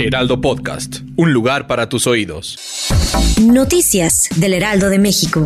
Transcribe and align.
Heraldo 0.00 0.40
Podcast, 0.40 1.00
un 1.16 1.32
lugar 1.32 1.66
para 1.66 1.88
tus 1.88 2.06
oídos. 2.06 2.56
Noticias 3.42 4.28
del 4.36 4.54
Heraldo 4.54 4.90
de 4.90 5.00
México. 5.00 5.44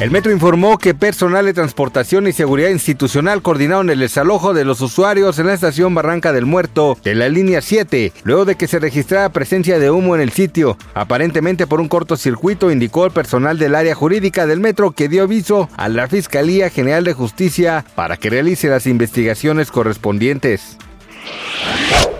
El 0.00 0.10
metro 0.10 0.30
informó 0.30 0.76
que 0.76 0.94
personal 0.94 1.46
de 1.46 1.54
transportación 1.54 2.26
y 2.26 2.32
seguridad 2.32 2.68
institucional 2.68 3.40
coordinaron 3.40 3.88
el 3.88 4.00
desalojo 4.00 4.52
de 4.52 4.66
los 4.66 4.82
usuarios 4.82 5.38
en 5.38 5.46
la 5.46 5.54
estación 5.54 5.94
Barranca 5.94 6.34
del 6.34 6.44
Muerto 6.44 6.98
de 7.02 7.14
la 7.14 7.30
línea 7.30 7.62
7, 7.62 8.12
luego 8.24 8.44
de 8.44 8.56
que 8.56 8.66
se 8.66 8.80
registrara 8.80 9.32
presencia 9.32 9.78
de 9.78 9.90
humo 9.90 10.14
en 10.14 10.20
el 10.20 10.30
sitio. 10.30 10.76
Aparentemente 10.92 11.66
por 11.66 11.80
un 11.80 11.88
cortocircuito, 11.88 12.70
indicó 12.70 13.06
el 13.06 13.12
personal 13.12 13.58
del 13.58 13.74
área 13.74 13.94
jurídica 13.94 14.46
del 14.46 14.60
metro 14.60 14.90
que 14.90 15.08
dio 15.08 15.22
aviso 15.22 15.70
a 15.78 15.88
la 15.88 16.06
Fiscalía 16.06 16.68
General 16.68 17.02
de 17.02 17.14
Justicia 17.14 17.86
para 17.94 18.18
que 18.18 18.28
realice 18.28 18.68
las 18.68 18.86
investigaciones 18.86 19.70
correspondientes. 19.70 20.76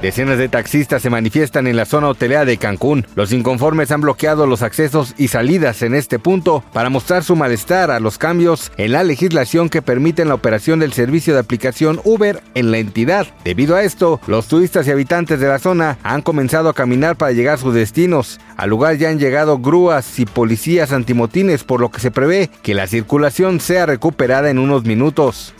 Decenas 0.06 0.38
de 0.38 0.48
taxistas 0.48 1.02
se 1.02 1.10
manifiestan 1.10 1.66
en 1.66 1.74
la 1.74 1.84
zona 1.84 2.06
hotelera 2.06 2.44
de 2.44 2.58
Cancún. 2.58 3.04
Los 3.16 3.32
inconformes 3.32 3.90
han 3.90 4.02
bloqueado 4.02 4.46
los 4.46 4.62
accesos 4.62 5.14
y 5.18 5.26
salidas 5.26 5.82
en 5.82 5.96
este 5.96 6.20
punto 6.20 6.62
para 6.72 6.90
mostrar 6.90 7.24
su 7.24 7.34
malestar 7.34 7.90
a 7.90 7.98
los 7.98 8.16
cambios 8.16 8.70
en 8.76 8.92
la 8.92 9.02
legislación 9.02 9.68
que 9.68 9.82
permiten 9.82 10.28
la 10.28 10.34
operación 10.34 10.78
del 10.78 10.92
servicio 10.92 11.34
de 11.34 11.40
aplicación 11.40 12.00
Uber 12.04 12.40
en 12.54 12.70
la 12.70 12.78
entidad. 12.78 13.26
Debido 13.42 13.74
a 13.74 13.82
esto, 13.82 14.20
los 14.28 14.46
turistas 14.46 14.86
y 14.86 14.92
habitantes 14.92 15.40
de 15.40 15.48
la 15.48 15.58
zona 15.58 15.98
han 16.04 16.22
comenzado 16.22 16.68
a 16.68 16.74
caminar 16.74 17.16
para 17.16 17.32
llegar 17.32 17.56
a 17.56 17.58
sus 17.58 17.74
destinos. 17.74 18.38
Al 18.56 18.70
lugar 18.70 18.98
ya 18.98 19.08
han 19.08 19.18
llegado 19.18 19.58
grúas 19.58 20.20
y 20.20 20.24
policías 20.24 20.92
antimotines, 20.92 21.64
por 21.64 21.80
lo 21.80 21.90
que 21.90 21.98
se 21.98 22.12
prevé 22.12 22.48
que 22.62 22.74
la 22.74 22.86
circulación 22.86 23.58
sea 23.58 23.86
recuperada 23.86 24.50
en 24.50 24.60
unos 24.60 24.84
minutos. 24.84 25.52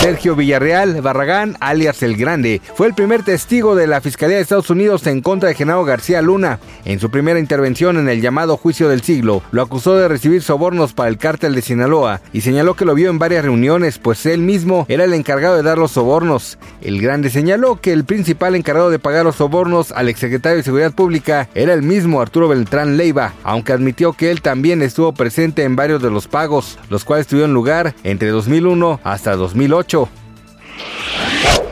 Sergio 0.00 0.34
Villarreal 0.34 1.00
Barragán, 1.00 1.56
alias 1.60 2.02
El 2.02 2.16
Grande, 2.16 2.60
fue 2.74 2.86
el 2.86 2.94
primer 2.94 3.22
testigo 3.22 3.74
de 3.74 3.86
la 3.86 4.00
Fiscalía 4.00 4.36
de 4.36 4.42
Estados 4.42 4.70
Unidos 4.70 5.06
en 5.06 5.20
contra 5.20 5.48
de 5.48 5.54
Genaro 5.54 5.84
García 5.84 6.22
Luna. 6.22 6.58
En 6.84 6.98
su 6.98 7.10
primera 7.10 7.38
intervención 7.38 7.96
en 7.98 8.08
el 8.08 8.20
llamado 8.20 8.56
juicio 8.56 8.88
del 8.88 9.02
siglo, 9.02 9.42
lo 9.52 9.62
acusó 9.62 9.96
de 9.96 10.08
recibir 10.08 10.42
sobornos 10.42 10.92
para 10.92 11.08
el 11.08 11.18
cártel 11.18 11.54
de 11.54 11.62
Sinaloa 11.62 12.20
y 12.32 12.40
señaló 12.40 12.74
que 12.74 12.84
lo 12.84 12.94
vio 12.94 13.10
en 13.10 13.18
varias 13.18 13.44
reuniones, 13.44 13.98
pues 13.98 14.26
él 14.26 14.40
mismo 14.40 14.86
era 14.88 15.04
el 15.04 15.14
encargado 15.14 15.56
de 15.56 15.62
dar 15.62 15.78
los 15.78 15.92
sobornos. 15.92 16.58
El 16.80 17.00
Grande 17.00 17.30
señaló 17.30 17.80
que 17.80 17.92
el 17.92 18.04
principal 18.04 18.54
encargado 18.54 18.90
de 18.90 18.98
pagar 18.98 19.24
los 19.24 19.36
sobornos 19.36 19.92
al 19.92 20.08
exsecretario 20.08 20.58
de 20.58 20.64
Seguridad 20.64 20.92
Pública 20.92 21.48
era 21.54 21.74
el 21.74 21.82
mismo 21.82 22.20
Arturo 22.20 22.48
Beltrán 22.48 22.96
Leiva, 22.96 23.34
aunque 23.44 23.72
admitió 23.72 24.12
que 24.12 24.30
él 24.30 24.42
también 24.42 24.82
estuvo 24.82 25.12
presente 25.12 25.64
en 25.64 25.76
varios 25.76 26.02
de 26.02 26.10
los 26.10 26.28
pagos, 26.28 26.78
los 26.90 27.04
cuales 27.04 27.26
tuvieron 27.26 27.54
lugar 27.54 27.94
entre 28.04 28.28
2001 28.28 29.00
hasta 29.04 29.36
2008. 29.36 29.81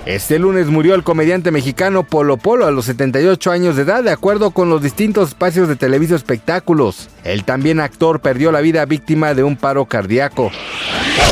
Este 0.07 0.39
lunes 0.39 0.67
murió 0.67 0.95
el 0.95 1.05
comediante 1.05 1.51
mexicano 1.51 2.05
Polo 2.05 2.37
Polo 2.37 2.67
a 2.67 2.71
los 2.71 2.87
78 2.87 3.51
años 3.51 3.77
de 3.77 3.83
edad, 3.83 4.03
de 4.03 4.11
acuerdo 4.11 4.51
con 4.51 4.69
los 4.69 4.83
distintos 4.83 5.29
espacios 5.29 5.69
de 5.69 5.77
Televisa 5.77 6.17
Espectáculos. 6.17 7.09
El 7.23 7.45
también 7.45 7.81
actor 7.81 8.21
perdió 8.21 8.51
la 8.51 8.61
vida 8.61 8.85
víctima 8.87 9.35
de 9.35 9.45
un 9.45 9.57
paro 9.57 9.85
cardíaco. 9.85 10.51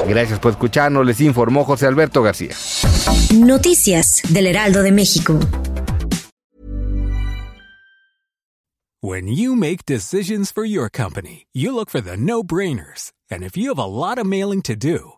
Gracias 0.07 0.39
por 0.39 0.53
escucharnos, 0.53 1.05
les 1.05 1.21
informó 1.21 1.65
José 1.65 1.87
Alberto 1.87 2.23
García. 2.23 2.55
Noticias 3.35 4.23
del 4.29 4.47
Heraldo 4.47 4.83
de 4.83 4.93
México. 4.93 5.39
When 9.01 9.29
you 9.29 9.55
make 9.55 9.87
decisions 9.87 10.53
for 10.53 10.65
your 10.65 10.91
company, 10.91 11.47
you 11.53 11.73
look 11.73 11.89
for 11.89 12.01
the 12.01 12.17
no-brainers. 12.17 13.13
And 13.31 13.43
if 13.43 13.57
you 13.57 13.69
have 13.69 13.79
a 13.79 13.87
lot 13.87 14.19
of 14.19 14.27
mailing 14.27 14.63
to 14.63 14.75
do, 14.75 15.18